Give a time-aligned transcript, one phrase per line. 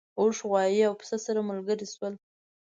[0.19, 2.13] اوښ غوایی او پسه سره ملګري شول.